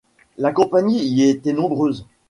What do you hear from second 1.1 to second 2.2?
était nombreuse.